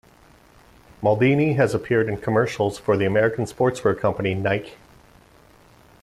[1.03, 4.73] Maldini has appeared in commercials for the American sportswear company Nike.